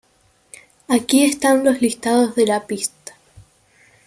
[0.87, 3.13] Aquí están los listados de la pista.